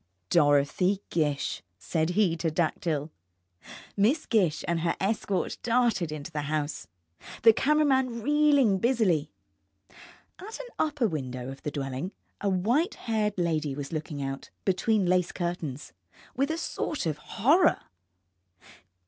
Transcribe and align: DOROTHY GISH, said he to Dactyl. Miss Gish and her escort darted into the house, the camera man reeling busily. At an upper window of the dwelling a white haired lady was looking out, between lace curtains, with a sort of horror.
DOROTHY 0.31 0.99
GISH, 1.11 1.61
said 1.77 2.09
he 2.17 2.35
to 2.35 2.49
Dactyl. 2.49 3.11
Miss 3.95 4.25
Gish 4.25 4.65
and 4.67 4.79
her 4.79 4.95
escort 4.99 5.59
darted 5.61 6.11
into 6.11 6.31
the 6.31 6.41
house, 6.49 6.87
the 7.43 7.53
camera 7.53 7.85
man 7.85 8.23
reeling 8.23 8.79
busily. 8.79 9.31
At 10.39 10.59
an 10.59 10.69
upper 10.79 11.07
window 11.07 11.51
of 11.51 11.61
the 11.61 11.69
dwelling 11.69 12.13
a 12.43 12.49
white 12.49 12.95
haired 12.95 13.37
lady 13.37 13.75
was 13.75 13.93
looking 13.93 14.23
out, 14.23 14.49
between 14.65 15.05
lace 15.05 15.31
curtains, 15.31 15.93
with 16.35 16.49
a 16.49 16.57
sort 16.57 17.05
of 17.05 17.19
horror. 17.19 17.77